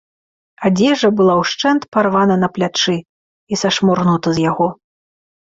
[0.69, 2.97] Адзежа была ўшчэнт парвана на плячы
[3.51, 4.67] і сашморгнута з яго.